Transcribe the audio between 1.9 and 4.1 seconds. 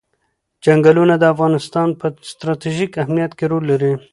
په ستراتیژیک اهمیت کې رول لري.